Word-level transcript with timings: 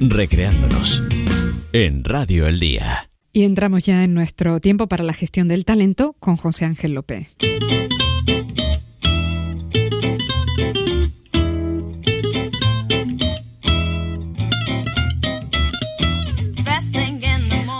recreándonos 0.00 1.04
en 1.72 2.04
Radio 2.04 2.46
El 2.46 2.58
Día. 2.58 3.10
Y 3.32 3.44
entramos 3.44 3.84
ya 3.84 4.02
en 4.02 4.14
nuestro 4.14 4.58
tiempo 4.58 4.88
para 4.88 5.04
la 5.04 5.12
gestión 5.12 5.46
del 5.46 5.64
talento 5.64 6.16
con 6.18 6.36
José 6.36 6.64
Ángel 6.64 6.94
López. 6.94 7.28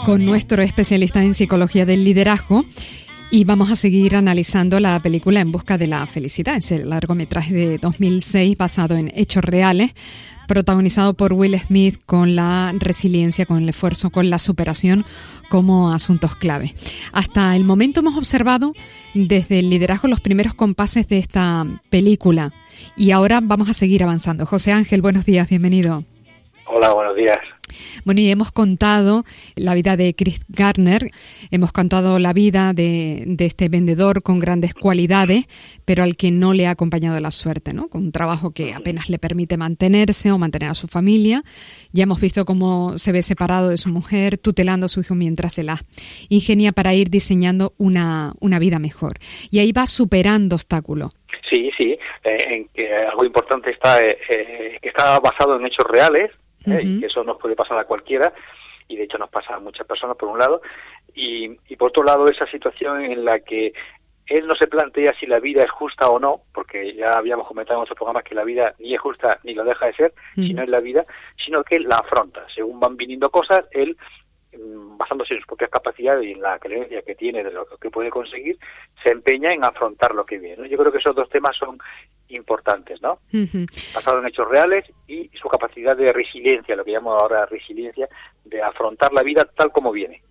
Con 0.04 0.24
nuestro 0.24 0.62
especialista 0.62 1.22
en 1.22 1.34
psicología 1.34 1.86
del 1.86 2.04
liderazgo, 2.04 2.64
y 3.32 3.44
vamos 3.44 3.70
a 3.70 3.76
seguir 3.76 4.16
analizando 4.16 4.80
la 4.80 4.98
película 5.00 5.40
En 5.40 5.52
Busca 5.52 5.78
de 5.78 5.86
la 5.86 6.04
Felicidad, 6.06 6.56
ese 6.56 6.84
largometraje 6.84 7.54
de 7.54 7.78
2006 7.78 8.58
basado 8.58 8.96
en 8.96 9.12
hechos 9.14 9.44
reales, 9.44 9.92
protagonizado 10.48 11.14
por 11.14 11.32
Will 11.32 11.56
Smith 11.58 12.00
con 12.06 12.34
la 12.34 12.74
resiliencia, 12.76 13.46
con 13.46 13.58
el 13.62 13.68
esfuerzo, 13.68 14.10
con 14.10 14.30
la 14.30 14.40
superación 14.40 15.04
como 15.48 15.92
asuntos 15.92 16.34
clave. 16.34 16.74
Hasta 17.12 17.54
el 17.54 17.64
momento 17.64 18.00
hemos 18.00 18.16
observado 18.16 18.72
desde 19.14 19.60
el 19.60 19.70
liderazgo 19.70 20.08
los 20.08 20.20
primeros 20.20 20.54
compases 20.54 21.06
de 21.06 21.18
esta 21.18 21.64
película 21.88 22.52
y 22.96 23.12
ahora 23.12 23.40
vamos 23.40 23.68
a 23.68 23.74
seguir 23.74 24.02
avanzando. 24.02 24.44
José 24.44 24.72
Ángel, 24.72 25.02
buenos 25.02 25.24
días, 25.24 25.48
bienvenido. 25.48 26.04
Hola, 26.72 26.92
buenos 26.92 27.16
días. 27.16 27.38
Bueno, 28.04 28.20
y 28.20 28.30
hemos 28.30 28.52
contado 28.52 29.24
la 29.56 29.74
vida 29.74 29.96
de 29.96 30.14
Chris 30.14 30.40
Gardner, 30.48 31.10
hemos 31.50 31.72
contado 31.72 32.20
la 32.20 32.32
vida 32.32 32.72
de, 32.72 33.36
este 33.40 33.68
vendedor 33.68 34.22
con 34.22 34.38
grandes 34.38 34.72
cualidades, 34.74 35.46
pero 35.84 36.04
al 36.04 36.16
que 36.16 36.30
no 36.30 36.54
le 36.54 36.68
ha 36.68 36.70
acompañado 36.70 37.18
la 37.18 37.32
suerte, 37.32 37.72
¿no? 37.72 37.88
Con 37.88 38.04
un 38.04 38.12
trabajo 38.12 38.52
que 38.52 38.72
apenas 38.72 39.10
le 39.10 39.18
permite 39.18 39.56
mantenerse 39.56 40.30
o 40.30 40.38
mantener 40.38 40.70
a 40.70 40.74
su 40.74 40.86
familia. 40.86 41.42
Ya 41.92 42.04
hemos 42.04 42.20
visto 42.20 42.44
cómo 42.44 42.96
se 42.98 43.10
ve 43.10 43.22
separado 43.22 43.70
de 43.70 43.76
su 43.76 43.88
mujer, 43.88 44.38
tutelando 44.38 44.86
a 44.86 44.88
su 44.88 45.00
hijo 45.00 45.16
mientras 45.16 45.54
se 45.54 45.64
la 45.64 45.82
ingenia 46.28 46.70
para 46.70 46.94
ir 46.94 47.10
diseñando 47.10 47.74
una, 47.78 48.34
una 48.38 48.60
vida 48.60 48.78
mejor. 48.78 49.18
Y 49.50 49.58
ahí 49.58 49.72
va 49.72 49.86
superando 49.86 50.54
obstáculos. 50.54 51.12
Sí, 51.48 51.70
sí, 51.76 51.98
eh, 52.24 52.46
en 52.50 52.68
que 52.68 52.94
algo 52.94 53.24
importante 53.24 53.70
está 53.70 54.04
eh, 54.04 54.16
eh, 54.28 54.78
que 54.80 54.88
está 54.88 55.18
basado 55.18 55.58
en 55.58 55.66
hechos 55.66 55.84
reales, 55.88 56.30
¿eh? 56.66 56.82
y 56.84 57.04
eso 57.04 57.24
nos 57.24 57.38
puede 57.38 57.56
pasar 57.56 57.78
a 57.78 57.84
cualquiera 57.84 58.32
y 58.88 58.96
de 58.96 59.04
hecho 59.04 59.18
nos 59.18 59.30
pasa 59.30 59.54
a 59.54 59.60
muchas 59.60 59.86
personas 59.86 60.16
por 60.16 60.28
un 60.28 60.38
lado 60.38 60.62
y, 61.14 61.56
y 61.68 61.76
por 61.76 61.90
otro 61.90 62.02
lado 62.02 62.26
esa 62.26 62.46
situación 62.46 63.02
en 63.02 63.24
la 63.24 63.40
que 63.40 63.72
él 64.30 64.46
no 64.46 64.54
se 64.54 64.68
plantea 64.68 65.12
si 65.18 65.26
la 65.26 65.40
vida 65.40 65.64
es 65.64 65.70
justa 65.72 66.08
o 66.08 66.20
no, 66.20 66.42
porque 66.54 66.94
ya 66.94 67.14
habíamos 67.14 67.48
comentado 67.48 67.80
en 67.80 67.82
otros 67.82 67.96
programas 67.96 68.22
que 68.22 68.36
la 68.36 68.44
vida 68.44 68.74
ni 68.78 68.94
es 68.94 69.00
justa 69.00 69.40
ni 69.42 69.54
lo 69.54 69.64
deja 69.64 69.86
de 69.86 69.94
ser, 69.94 70.14
si 70.36 70.54
no 70.54 70.62
es 70.62 70.68
la 70.68 70.78
vida, 70.78 71.04
sino 71.44 71.64
que 71.64 71.76
él 71.76 71.88
la 71.88 71.96
afronta. 71.96 72.46
Según 72.54 72.78
van 72.78 72.96
viniendo 72.96 73.28
cosas, 73.28 73.64
él 73.72 73.96
mm, 74.56 74.96
basándose 74.98 75.34
en 75.34 75.40
sus 75.40 75.48
propias 75.48 75.70
capacidades 75.70 76.24
y 76.24 76.30
en 76.30 76.42
la 76.42 76.60
creencia 76.60 77.02
que 77.02 77.16
tiene 77.16 77.42
de 77.42 77.50
lo 77.50 77.66
que 77.80 77.90
puede 77.90 78.10
conseguir, 78.10 78.56
se 79.02 79.10
empeña 79.10 79.52
en 79.52 79.64
afrontar 79.64 80.14
lo 80.14 80.24
que 80.24 80.38
viene. 80.38 80.68
Yo 80.68 80.78
creo 80.78 80.92
que 80.92 80.98
esos 80.98 81.16
dos 81.16 81.28
temas 81.28 81.56
son 81.56 81.78
importantes, 82.30 83.00
¿no? 83.02 83.18
Basado 83.94 84.20
en 84.20 84.26
hechos 84.26 84.48
reales 84.48 84.84
y 85.06 85.30
su 85.40 85.48
capacidad 85.48 85.96
de 85.96 86.12
resiliencia, 86.12 86.76
lo 86.76 86.84
que 86.84 86.92
llamo 86.92 87.12
ahora 87.12 87.46
resiliencia, 87.46 88.08
de 88.50 88.62
afrontar 88.62 89.12
la 89.12 89.22
vida 89.22 89.48
tal 89.56 89.72
como 89.72 89.92
viene. 89.92 90.22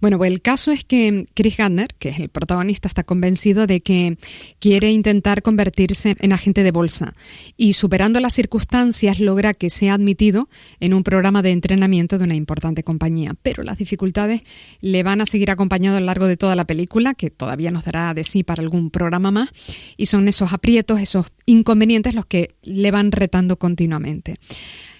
Bueno, 0.00 0.18
pues 0.18 0.30
el 0.30 0.42
caso 0.42 0.72
es 0.72 0.84
que 0.84 1.26
Chris 1.34 1.56
Gardner, 1.56 1.94
que 1.98 2.10
es 2.10 2.18
el 2.18 2.28
protagonista, 2.28 2.88
está 2.88 3.04
convencido 3.04 3.66
de 3.66 3.80
que 3.80 4.18
quiere 4.58 4.90
intentar 4.90 5.42
convertirse 5.42 6.16
en 6.18 6.32
agente 6.32 6.62
de 6.62 6.70
bolsa 6.70 7.14
y 7.56 7.72
superando 7.72 8.20
las 8.20 8.34
circunstancias 8.34 9.20
logra 9.20 9.54
que 9.54 9.70
sea 9.70 9.94
admitido 9.94 10.48
en 10.80 10.92
un 10.92 11.02
programa 11.02 11.42
de 11.42 11.52
entrenamiento 11.52 12.18
de 12.18 12.24
una 12.24 12.34
importante 12.34 12.82
compañía. 12.82 13.34
Pero 13.42 13.62
las 13.62 13.78
dificultades 13.78 14.42
le 14.80 15.02
van 15.02 15.20
a 15.20 15.26
seguir 15.26 15.50
acompañando 15.50 15.96
a 15.96 16.00
lo 16.00 16.06
largo 16.06 16.26
de 16.26 16.36
toda 16.36 16.56
la 16.56 16.66
película, 16.66 17.14
que 17.14 17.30
todavía 17.30 17.70
nos 17.70 17.84
dará 17.84 18.12
de 18.12 18.24
sí 18.24 18.42
para 18.42 18.62
algún 18.62 18.90
programa 18.90 19.30
más, 19.30 19.50
y 19.96 20.06
son 20.06 20.28
esos 20.28 20.52
aprietos, 20.52 21.00
esos 21.00 21.26
inconvenientes 21.46 22.14
los 22.14 22.26
que 22.26 22.54
le 22.62 22.90
van 22.90 23.12
retando 23.12 23.58
continuamente. 23.58 24.36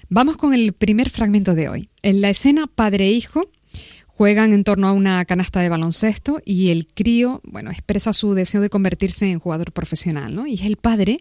Vamos 0.09 0.37
con 0.37 0.55
el 0.55 0.73
primer 0.73 1.11
fragmento 1.11 1.55
de 1.57 1.69
hoy. 1.69 1.91
En 2.03 2.21
la 2.21 2.31
escena 2.31 2.69
padre 2.69 3.07
e 3.07 3.13
hijo 3.13 3.51
juegan 4.07 4.53
en 4.53 4.63
torno 4.63 4.87
a 4.87 4.93
una 4.93 5.25
canasta 5.25 5.61
de 5.61 5.69
baloncesto 5.69 6.41
y 6.45 6.71
el 6.71 6.87
crío, 6.87 7.41
bueno, 7.43 7.71
expresa 7.73 8.13
su 8.13 8.35
deseo 8.35 8.61
de 8.61 8.71
convertirse 8.71 9.29
en 9.29 9.41
jugador 9.41 9.73
profesional, 9.73 10.33
¿no? 10.33 10.47
Y 10.47 10.55
es 10.55 10.63
el 10.63 10.77
padre 10.77 11.19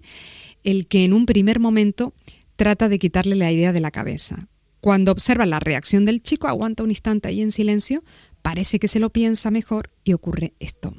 el 0.64 0.88
que 0.88 1.04
en 1.04 1.14
un 1.14 1.26
primer 1.26 1.60
momento 1.60 2.14
trata 2.56 2.88
de 2.88 3.00
quitarle 3.00 3.36
la 3.36 3.52
idea 3.52 3.74
de 3.74 3.80
la 3.80 3.90
cabeza. 3.90 4.48
Cuando 4.82 5.12
observa 5.12 5.48
la 5.48 5.60
reacción 5.60 6.06
del 6.06 6.22
chico, 6.22 6.48
aguanta 6.48 6.84
un 6.84 6.92
instante 6.92 7.28
ahí 7.28 7.42
en 7.42 7.52
silencio, 7.52 8.04
parece 8.44 8.78
que 8.78 8.88
se 8.88 9.00
lo 9.00 9.10
piensa 9.10 9.50
mejor 9.50 9.90
y 10.04 10.14
ocurre 10.14 10.54
esto. 10.60 10.94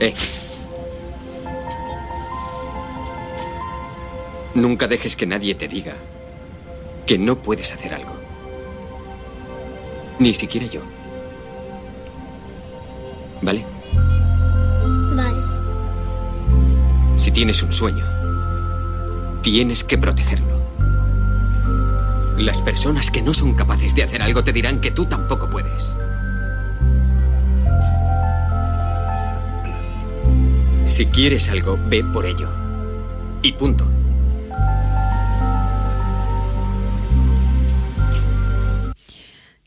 Eh, 0.00 0.12
Nunca 4.54 4.86
dejes 4.88 5.16
que 5.16 5.26
nadie 5.26 5.54
te 5.54 5.66
diga 5.68 5.96
que 7.12 7.18
no 7.18 7.42
puedes 7.42 7.70
hacer 7.74 7.92
algo. 7.92 8.14
Ni 10.18 10.32
siquiera 10.32 10.66
yo. 10.66 10.80
¿Vale? 13.42 13.66
Vale. 15.14 15.42
Si 17.18 17.30
tienes 17.30 17.62
un 17.62 17.70
sueño, 17.70 18.06
tienes 19.42 19.84
que 19.84 19.98
protegerlo. 19.98 20.58
Las 22.38 22.62
personas 22.62 23.10
que 23.10 23.20
no 23.20 23.34
son 23.34 23.52
capaces 23.52 23.94
de 23.94 24.04
hacer 24.04 24.22
algo 24.22 24.42
te 24.42 24.54
dirán 24.54 24.80
que 24.80 24.90
tú 24.90 25.04
tampoco 25.04 25.50
puedes. 25.50 25.98
Si 30.86 31.04
quieres 31.04 31.50
algo, 31.50 31.78
ve 31.90 32.02
por 32.02 32.24
ello. 32.24 32.48
Y 33.42 33.52
punto. 33.52 33.86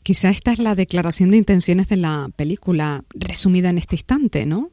Quizá 0.06 0.28
esta 0.28 0.52
es 0.52 0.60
la 0.60 0.76
declaración 0.76 1.32
de 1.32 1.36
intenciones 1.36 1.88
de 1.88 1.96
la 1.96 2.28
película 2.36 3.02
resumida 3.12 3.70
en 3.70 3.78
este 3.78 3.96
instante, 3.96 4.46
¿no? 4.46 4.70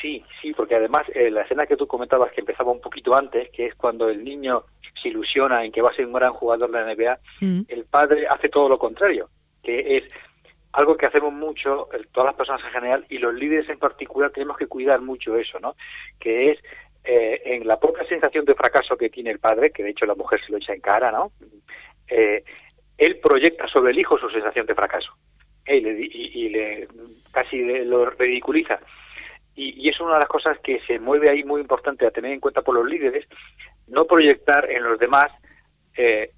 Sí, 0.00 0.24
sí, 0.42 0.52
porque 0.54 0.74
además 0.74 1.06
eh, 1.14 1.30
la 1.30 1.42
escena 1.42 1.66
que 1.66 1.76
tú 1.76 1.86
comentabas 1.86 2.32
que 2.32 2.40
empezaba 2.40 2.72
un 2.72 2.80
poquito 2.80 3.14
antes, 3.14 3.48
que 3.50 3.66
es 3.66 3.76
cuando 3.76 4.08
el 4.08 4.24
niño 4.24 4.64
se 5.00 5.10
ilusiona 5.10 5.64
en 5.64 5.70
que 5.70 5.82
va 5.82 5.90
a 5.90 5.94
ser 5.94 6.04
un 6.04 6.12
gran 6.12 6.32
jugador 6.32 6.68
de 6.72 6.80
la 6.80 6.92
NBA, 6.92 7.18
mm. 7.42 7.60
el 7.68 7.84
padre 7.84 8.26
hace 8.26 8.48
todo 8.48 8.68
lo 8.68 8.76
contrario, 8.76 9.28
que 9.62 9.98
es 9.98 10.04
algo 10.72 10.96
que 10.96 11.06
hacemos 11.06 11.32
mucho, 11.32 11.88
todas 12.10 12.30
las 12.30 12.34
personas 12.34 12.64
en 12.64 12.72
general, 12.72 13.06
y 13.08 13.18
los 13.18 13.34
líderes 13.34 13.68
en 13.68 13.78
particular 13.78 14.32
tenemos 14.32 14.56
que 14.56 14.66
cuidar 14.66 15.00
mucho 15.00 15.36
eso, 15.36 15.60
¿no? 15.60 15.76
Que 16.18 16.50
es 16.50 16.58
eh, 17.04 17.40
en 17.44 17.68
la 17.68 17.78
poca 17.78 18.04
sensación 18.06 18.44
de 18.44 18.56
fracaso 18.56 18.96
que 18.96 19.10
tiene 19.10 19.30
el 19.30 19.38
padre, 19.38 19.70
que 19.70 19.84
de 19.84 19.90
hecho 19.90 20.06
la 20.06 20.16
mujer 20.16 20.40
se 20.44 20.50
lo 20.50 20.58
echa 20.58 20.74
en 20.74 20.80
cara, 20.80 21.12
¿no? 21.12 21.30
Eh, 22.08 22.42
él 23.04 23.18
proyecta 23.18 23.66
sobre 23.68 23.90
el 23.90 23.98
hijo 23.98 24.18
su 24.18 24.30
sensación 24.30 24.66
de 24.66 24.74
fracaso 24.74 25.12
y, 25.66 26.48
le, 26.48 26.88
casi 27.32 27.58
lo 27.84 28.10
ridiculiza. 28.10 28.80
Y, 29.54 29.88
es 29.88 30.00
una 30.00 30.14
de 30.14 30.20
las 30.20 30.28
cosas 30.28 30.58
que 30.60 30.80
se 30.86 30.98
mueve 30.98 31.28
ahí 31.28 31.44
muy 31.44 31.60
importante 31.60 32.06
a 32.06 32.10
tener 32.10 32.32
en 32.32 32.40
cuenta 32.40 32.62
por 32.62 32.74
los 32.74 32.86
líderes, 32.86 33.26
no 33.88 34.06
proyectar 34.06 34.70
en 34.70 34.84
los 34.84 34.98
demás 34.98 35.30
eh, 35.96 36.30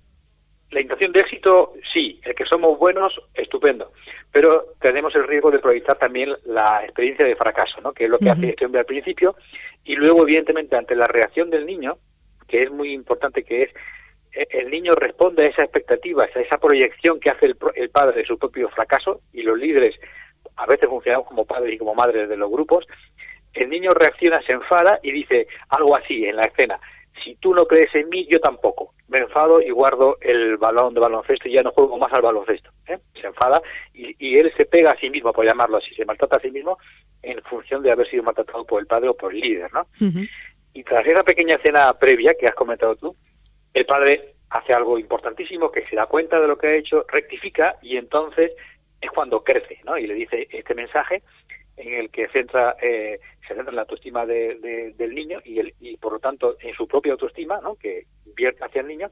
la 0.70 0.80
intención 0.80 1.12
de 1.12 1.20
éxito, 1.20 1.74
sí, 1.92 2.20
el 2.24 2.34
que 2.34 2.44
somos 2.46 2.78
buenos, 2.78 3.20
estupendo, 3.34 3.92
pero 4.32 4.74
tenemos 4.80 5.14
el 5.14 5.28
riesgo 5.28 5.50
de 5.50 5.60
proyectar 5.60 5.96
también 5.98 6.34
la 6.46 6.82
experiencia 6.82 7.24
de 7.26 7.36
fracaso, 7.36 7.80
¿no? 7.80 7.92
que 7.92 8.04
es 8.04 8.10
lo 8.10 8.18
que 8.18 8.30
hace 8.30 8.50
este 8.50 8.64
hombre 8.64 8.80
al 8.80 8.86
principio, 8.86 9.36
y 9.84 9.94
luego, 9.94 10.22
evidentemente, 10.22 10.74
ante 10.74 10.96
la 10.96 11.06
reacción 11.06 11.50
del 11.50 11.66
niño, 11.66 11.98
que 12.48 12.64
es 12.64 12.70
muy 12.70 12.92
importante, 12.92 13.44
que 13.44 13.62
es 13.64 13.70
el 14.34 14.70
niño 14.70 14.94
responde 14.94 15.44
a 15.44 15.48
esa 15.48 15.62
expectativa, 15.62 16.24
a 16.24 16.40
esa 16.40 16.58
proyección 16.58 17.20
que 17.20 17.30
hace 17.30 17.46
el, 17.46 17.90
padre 17.90 18.18
de 18.18 18.26
su 18.26 18.38
propio 18.38 18.68
fracaso, 18.70 19.20
y 19.32 19.42
los 19.42 19.58
líderes 19.58 19.94
a 20.56 20.66
veces 20.66 20.88
funcionamos 20.88 21.28
como 21.28 21.44
padres 21.44 21.74
y 21.74 21.78
como 21.78 21.94
madres 21.94 22.28
de 22.28 22.36
los 22.36 22.50
grupos, 22.50 22.86
el 23.52 23.70
niño 23.70 23.90
reacciona, 23.92 24.42
se 24.42 24.52
enfada 24.52 24.98
y 25.02 25.12
dice 25.12 25.46
algo 25.68 25.96
así 25.96 26.26
en 26.26 26.36
la 26.36 26.44
escena, 26.44 26.78
si 27.22 27.36
tú 27.36 27.54
no 27.54 27.66
crees 27.66 27.94
en 27.94 28.08
mí, 28.08 28.26
yo 28.28 28.40
tampoco. 28.40 28.94
Me 29.06 29.18
enfado 29.18 29.60
y 29.60 29.70
guardo 29.70 30.16
el 30.20 30.56
balón 30.56 30.94
de 30.94 31.00
baloncesto 31.00 31.48
y 31.48 31.52
ya 31.52 31.62
no 31.62 31.70
juego 31.70 31.96
más 31.98 32.12
al 32.12 32.22
baloncesto. 32.22 32.70
¿eh? 32.88 32.98
Se 33.20 33.26
enfada 33.26 33.62
y, 33.92 34.36
él 34.36 34.52
se 34.56 34.64
pega 34.64 34.90
a 34.90 34.98
sí 34.98 35.10
mismo, 35.10 35.32
por 35.32 35.46
llamarlo 35.46 35.76
así, 35.76 35.94
se 35.94 36.04
maltrata 36.04 36.38
a 36.38 36.40
sí 36.40 36.50
mismo 36.50 36.78
en 37.22 37.40
función 37.42 37.82
de 37.82 37.92
haber 37.92 38.08
sido 38.10 38.24
maltratado 38.24 38.64
por 38.64 38.80
el 38.80 38.86
padre 38.86 39.10
o 39.10 39.16
por 39.16 39.32
el 39.32 39.40
líder. 39.40 39.72
¿no? 39.72 39.86
Y 40.72 40.82
tras 40.82 41.06
esa 41.06 41.22
pequeña 41.22 41.56
escena 41.56 41.92
previa 41.92 42.34
que 42.34 42.46
has 42.46 42.54
comentado 42.54 42.96
tú, 42.96 43.16
el 43.72 43.86
padre 43.86 44.33
hace 44.50 44.72
algo 44.72 44.98
importantísimo, 44.98 45.70
que 45.70 45.86
se 45.86 45.96
da 45.96 46.06
cuenta 46.06 46.40
de 46.40 46.48
lo 46.48 46.58
que 46.58 46.68
ha 46.68 46.74
hecho, 46.74 47.04
rectifica 47.08 47.76
y 47.82 47.96
entonces 47.96 48.52
es 49.00 49.10
cuando 49.10 49.42
crece, 49.42 49.80
¿no? 49.84 49.98
Y 49.98 50.06
le 50.06 50.14
dice 50.14 50.48
este 50.50 50.74
mensaje 50.74 51.22
en 51.76 51.94
el 51.94 52.10
que 52.10 52.28
centra, 52.28 52.76
eh, 52.80 53.18
se 53.46 53.54
centra 53.54 53.70
en 53.70 53.76
la 53.76 53.82
autoestima 53.82 54.24
del 54.26 55.14
niño 55.14 55.40
y, 55.44 55.58
el, 55.58 55.74
y 55.80 55.96
por 55.96 56.12
lo 56.12 56.18
tanto 56.20 56.56
en 56.60 56.74
su 56.74 56.86
propia 56.86 57.12
autoestima, 57.12 57.60
¿no? 57.60 57.74
Que 57.76 58.06
vierte 58.36 58.64
hacia 58.64 58.80
el 58.80 58.88
niño 58.88 59.10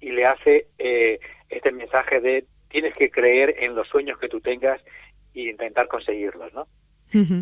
y 0.00 0.10
le 0.10 0.26
hace 0.26 0.66
eh, 0.78 1.18
este 1.48 1.72
mensaje 1.72 2.20
de 2.20 2.44
tienes 2.68 2.94
que 2.94 3.10
creer 3.10 3.54
en 3.58 3.74
los 3.74 3.88
sueños 3.88 4.18
que 4.18 4.28
tú 4.28 4.40
tengas 4.40 4.80
y 5.32 5.48
intentar 5.48 5.88
conseguirlos, 5.88 6.52
¿no? 6.52 6.66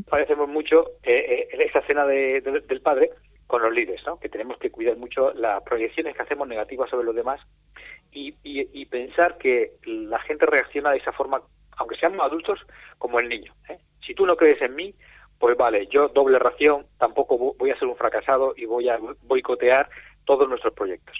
Parecemos 0.08 0.48
mucho 0.48 0.90
eh, 1.02 1.48
eh, 1.50 1.64
esa 1.66 1.78
escena 1.78 2.04
de, 2.04 2.42
del 2.42 2.80
padre 2.82 3.10
con 3.52 3.60
los 3.60 3.74
líderes, 3.74 4.00
¿no? 4.06 4.18
Que 4.18 4.30
tenemos 4.30 4.56
que 4.56 4.70
cuidar 4.70 4.96
mucho 4.96 5.30
las 5.34 5.62
proyecciones 5.62 6.16
que 6.16 6.22
hacemos 6.22 6.48
negativas 6.48 6.88
sobre 6.88 7.04
los 7.04 7.14
demás 7.14 7.38
y, 8.10 8.32
pensar 8.86 9.36
que 9.36 9.72
la 9.84 10.18
gente 10.20 10.46
reacciona 10.46 10.90
de 10.90 10.96
esa 10.96 11.12
forma, 11.12 11.42
aunque 11.76 11.96
seamos 11.96 12.20
adultos, 12.24 12.60
como 12.96 13.20
el 13.20 13.28
niño. 13.28 13.52
¿eh? 13.68 13.76
Si 14.06 14.14
tú 14.14 14.24
no 14.24 14.36
crees 14.36 14.62
en 14.62 14.74
mí, 14.74 14.94
pues 15.38 15.54
vale, 15.54 15.86
yo 15.90 16.08
doble 16.08 16.38
ración, 16.38 16.86
tampoco 16.98 17.54
voy 17.58 17.70
a 17.70 17.78
ser 17.78 17.88
un 17.88 17.96
fracasado 17.96 18.54
y 18.56 18.64
voy 18.64 18.88
a 18.88 18.98
boicotear 19.24 19.90
todos 20.24 20.48
nuestros 20.48 20.72
proyectos. 20.72 21.14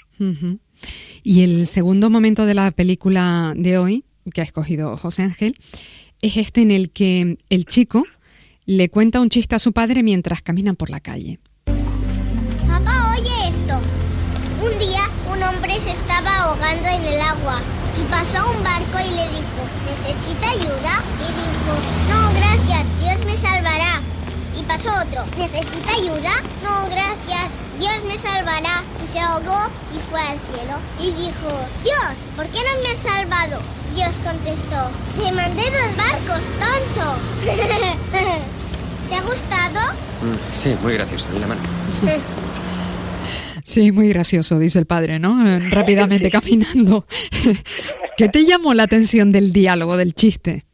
Y 1.23 1.44
el 1.44 1.67
segundo 1.67 2.08
momento 2.08 2.46
de 2.46 2.55
la 2.55 2.70
película 2.70 3.52
de 3.56 3.76
hoy, 3.76 4.05
que 4.32 4.40
ha 4.40 4.44
escogido 4.44 4.96
José 4.96 5.23
Ángel, 5.23 5.55
es 6.23 6.38
este 6.38 6.62
en 6.62 6.70
el 6.70 6.93
que 6.93 7.37
el 7.50 7.67
chico 7.67 8.05
le 8.64 8.88
cuenta 8.88 9.20
un 9.20 9.28
chiste 9.28 9.55
a 9.55 9.58
su 9.58 9.75
padre 9.75 10.02
mientras 10.02 10.40
caminan 10.40 10.76
por 10.76 10.88
la 10.88 11.00
calle. 11.00 11.38
Estaba 16.43 16.50
ahogando 16.50 16.89
en 16.89 17.05
el 17.05 17.21
agua 17.21 17.61
y 17.99 18.03
pasó 18.11 18.39
un 18.50 18.65
barco 18.65 18.99
y 18.99 19.11
le 19.15 19.29
dijo, 19.29 19.62
¿necesita 19.87 20.50
ayuda? 20.50 21.03
Y 21.21 21.33
dijo, 21.39 21.73
no, 22.11 22.33
gracias, 22.35 22.89
Dios 23.00 23.25
me 23.25 23.37
salvará. 23.37 24.00
Y 24.59 24.62
pasó 24.65 24.91
otro, 24.91 25.25
¿necesita 25.37 25.93
ayuda? 25.93 26.31
No, 26.62 26.89
gracias, 26.91 27.61
Dios 27.79 28.03
me 28.06 28.19
salvará. 28.19 28.83
Y 29.03 29.06
se 29.06 29.21
ahogó 29.21 29.71
y 29.94 29.99
fue 30.11 30.21
al 30.21 30.39
cielo. 30.50 30.79
Y 31.00 31.12
dijo, 31.12 31.49
Dios, 31.85 32.19
¿por 32.37 32.47
qué 32.47 32.59
no 32.59 32.83
me 32.83 32.91
has 32.91 33.03
salvado? 33.03 33.61
Dios 33.95 34.17
contestó, 34.25 34.91
te 35.17 35.33
mandé 35.33 35.62
dos 35.62 35.97
barcos, 35.97 36.45
tonto. 36.59 37.15
¿Te 39.11 39.15
ha 39.15 39.23
gustado? 39.23 39.93
Mm, 40.23 40.56
sí, 40.56 40.77
muy 40.83 40.95
gracioso, 40.95 41.29
en 41.29 41.41
la 41.41 41.47
mano. 41.47 41.62
Sí, 43.64 43.93
muy 43.93 44.09
gracioso, 44.09 44.59
dice 44.59 44.79
el 44.79 44.87
padre, 44.87 45.19
¿no? 45.19 45.37
Rápidamente 45.70 46.31
caminando. 46.31 47.05
¿Qué 48.17 48.29
te 48.29 48.44
llamó 48.44 48.75
la 48.75 48.85
atención 48.85 49.32
del 49.32 49.53
diálogo, 49.53 49.97
del 49.97 50.14
chiste? 50.14 50.64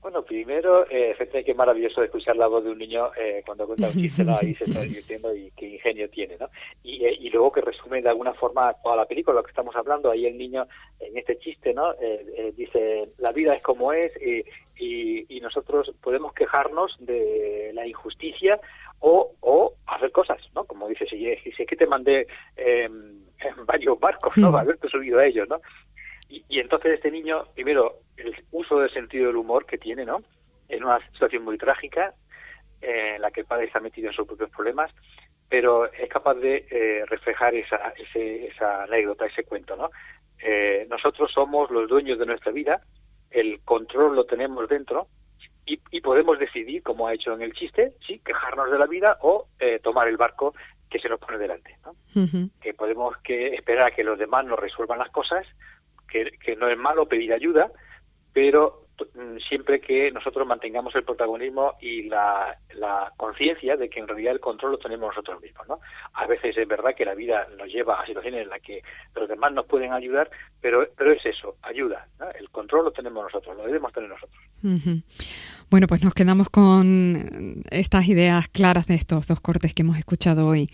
Bueno, 0.00 0.22
primero, 0.24 0.86
eh, 0.90 1.14
que 1.44 1.54
maravilloso 1.54 2.02
escuchar 2.02 2.36
la 2.36 2.46
voz 2.46 2.64
de 2.64 2.70
un 2.70 2.78
niño 2.78 3.10
eh, 3.16 3.42
cuando 3.46 3.66
cuenta 3.66 3.88
un 3.88 3.92
chiste, 3.92 4.24
¿no? 4.24 4.36
Ahí 4.36 4.54
se 4.54 4.64
está 4.64 4.80
divirtiendo 4.80 5.34
y 5.34 5.50
qué 5.56 5.68
ingenio 5.68 6.08
tiene, 6.10 6.36
¿no? 6.38 6.48
Y, 6.82 7.04
eh, 7.04 7.16
y, 7.20 7.30
luego 7.30 7.52
que 7.52 7.60
resume 7.60 8.02
de 8.02 8.08
alguna 8.08 8.34
forma 8.34 8.74
toda 8.82 8.96
la 8.96 9.06
película, 9.06 9.36
lo 9.36 9.42
que 9.42 9.50
estamos 9.50 9.74
hablando, 9.76 10.10
ahí 10.10 10.26
el 10.26 10.36
niño 10.36 10.66
en 10.98 11.16
este 11.16 11.38
chiste, 11.38 11.72
¿no? 11.72 11.92
Eh, 11.94 12.26
eh 12.36 12.52
dice, 12.56 13.10
la 13.18 13.32
vida 13.32 13.54
es 13.54 13.62
como 13.62 13.92
es 13.92 14.12
y, 14.20 14.44
y, 15.28 15.40
nosotros 15.40 15.92
podemos 16.02 16.32
quejarnos 16.34 16.96
de 17.00 17.70
la 17.74 17.86
injusticia 17.86 18.60
o, 19.00 19.32
o 19.40 19.74
hacer 19.86 20.12
cosas, 20.12 20.38
dice, 20.90 21.06
si, 21.06 21.52
si 21.52 21.62
es 21.62 21.68
que 21.68 21.76
te 21.76 21.86
mandé 21.86 22.26
en 22.56 23.26
varios 23.66 23.98
barcos, 23.98 24.36
¿no? 24.36 24.56
Haberte 24.56 24.88
subido 24.88 25.18
a 25.18 25.26
ellos, 25.26 25.48
¿no? 25.48 25.60
Y, 26.28 26.44
y 26.48 26.60
entonces 26.60 26.92
este 26.92 27.10
niño, 27.10 27.44
primero, 27.54 28.00
el 28.16 28.34
uso 28.52 28.80
del 28.80 28.90
sentido 28.92 29.28
del 29.28 29.36
humor 29.36 29.66
que 29.66 29.78
tiene, 29.78 30.04
¿no? 30.04 30.22
En 30.68 30.84
una 30.84 31.04
situación 31.12 31.44
muy 31.44 31.58
trágica, 31.58 32.14
eh, 32.82 33.16
en 33.16 33.22
la 33.22 33.30
que 33.30 33.40
el 33.40 33.46
padre 33.46 33.66
está 33.66 33.78
metido 33.78 34.08
en 34.08 34.14
sus 34.14 34.26
propios 34.26 34.48
problemas, 34.50 34.90
pero 35.50 35.92
es 35.92 36.08
capaz 36.08 36.34
de 36.36 36.66
eh, 36.70 37.04
reflejar 37.06 37.54
esa, 37.54 37.92
esa 38.14 38.84
anécdota, 38.84 39.26
ese 39.26 39.44
cuento, 39.44 39.76
¿no? 39.76 39.90
Eh, 40.42 40.86
nosotros 40.88 41.30
somos 41.30 41.70
los 41.70 41.88
dueños 41.90 42.18
de 42.18 42.24
nuestra 42.24 42.52
vida, 42.52 42.80
el 43.30 43.60
control 43.64 44.16
lo 44.16 44.24
tenemos 44.24 44.66
dentro 44.66 45.08
y, 45.66 45.78
y, 45.90 46.00
podemos 46.00 46.38
decidir, 46.38 46.82
como 46.82 47.06
ha 47.06 47.12
hecho 47.12 47.34
en 47.34 47.42
el 47.42 47.52
chiste, 47.52 47.92
sí, 48.06 48.20
quejarnos 48.24 48.70
de 48.70 48.78
la 48.78 48.86
vida 48.86 49.18
o 49.20 49.46
tomar 49.82 50.08
el 50.08 50.16
barco 50.16 50.54
que 50.90 50.98
se 50.98 51.08
nos 51.08 51.20
pone 51.20 51.38
delante, 51.38 51.78
¿no? 51.84 51.94
Que 52.60 52.74
podemos 52.74 53.16
que 53.18 53.54
esperar 53.54 53.86
a 53.86 53.90
que 53.92 54.04
los 54.04 54.18
demás 54.18 54.44
nos 54.44 54.58
resuelvan 54.58 54.98
las 54.98 55.10
cosas, 55.10 55.46
que, 56.08 56.32
que 56.44 56.56
no 56.56 56.68
es 56.68 56.76
malo 56.76 57.06
pedir 57.06 57.32
ayuda, 57.32 57.70
pero 58.32 58.86
mm, 59.14 59.38
siempre 59.48 59.80
que 59.80 60.10
nosotros 60.10 60.46
mantengamos 60.46 60.94
el 60.96 61.04
protagonismo 61.04 61.74
y 61.80 62.02
la, 62.02 62.58
conciencia 63.16 63.76
de 63.76 63.88
que 63.88 64.00
en 64.00 64.08
realidad 64.08 64.32
el 64.32 64.40
control 64.40 64.72
lo 64.72 64.78
tenemos 64.78 65.08
nosotros 65.08 65.40
mismos. 65.40 65.68
¿no? 65.68 65.80
A 66.14 66.26
veces 66.26 66.56
es 66.56 66.66
verdad 66.66 66.94
que 66.94 67.04
la 67.04 67.14
vida 67.14 67.46
nos 67.56 67.68
lleva 67.68 68.00
a 68.00 68.06
situaciones 68.06 68.42
en 68.42 68.48
las 68.48 68.60
que 68.60 68.82
los 69.14 69.28
demás 69.28 69.52
nos 69.52 69.66
pueden 69.66 69.92
ayudar, 69.92 70.30
pero, 70.60 70.88
pero 70.96 71.12
es 71.12 71.24
eso, 71.24 71.56
ayuda. 71.62 72.08
Lo 72.90 72.94
tenemos 72.94 73.22
nosotros, 73.22 73.56
lo 73.56 73.64
debemos 73.66 73.92
tener 73.92 74.10
nosotros. 74.10 75.04
Bueno, 75.70 75.86
pues 75.86 76.02
nos 76.02 76.12
quedamos 76.12 76.50
con 76.50 77.62
estas 77.70 78.08
ideas 78.08 78.48
claras 78.48 78.86
de 78.86 78.94
estos 78.94 79.28
dos 79.28 79.40
cortes 79.40 79.74
que 79.74 79.82
hemos 79.82 79.96
escuchado 79.96 80.48
hoy. 80.48 80.68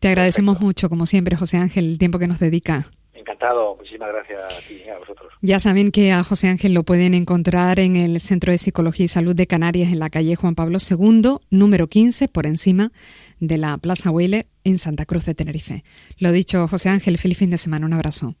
Te 0.00 0.08
agradecemos 0.08 0.60
mucho, 0.60 0.88
como 0.88 1.06
siempre, 1.06 1.36
José 1.36 1.58
Ángel, 1.58 1.84
el 1.84 1.98
tiempo 1.98 2.18
que 2.18 2.26
nos 2.26 2.40
dedica. 2.40 2.86
Encantado, 3.14 3.76
muchísimas 3.76 4.08
gracias 4.08 4.40
a 4.42 4.66
ti 4.66 4.82
y 4.84 4.88
a 4.88 4.98
vosotros. 4.98 5.32
Ya 5.42 5.60
saben 5.60 5.92
que 5.92 6.10
a 6.10 6.24
José 6.24 6.48
Ángel 6.48 6.74
lo 6.74 6.82
pueden 6.82 7.14
encontrar 7.14 7.78
en 7.78 7.94
el 7.94 8.18
Centro 8.18 8.50
de 8.50 8.58
Psicología 8.58 9.04
y 9.04 9.08
Salud 9.08 9.36
de 9.36 9.46
Canarias 9.46 9.92
en 9.92 10.00
la 10.00 10.10
calle 10.10 10.34
Juan 10.34 10.56
Pablo 10.56 10.78
II, 10.78 11.36
número 11.50 11.86
15, 11.86 12.26
por 12.26 12.46
encima 12.46 12.90
de 13.38 13.58
la 13.58 13.78
Plaza 13.78 14.10
Weyler 14.10 14.46
en 14.64 14.78
Santa 14.78 15.06
Cruz 15.06 15.24
de 15.24 15.36
Tenerife. 15.36 15.84
Lo 16.18 16.32
dicho, 16.32 16.66
José 16.66 16.88
Ángel, 16.88 17.16
feliz 17.16 17.38
fin 17.38 17.50
de 17.50 17.58
semana, 17.58 17.86
un 17.86 17.92
abrazo. 17.92 18.34